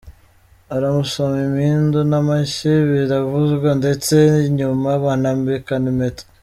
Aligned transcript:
aramusomo 0.75 1.35
impindu 1.47 1.99
namashyi 2.11 2.71
biravuzwa 2.89 3.69
ndetse 3.79 4.15
nyuma 4.57 4.89
banambikana 5.03 5.87
impeta. 5.93 6.23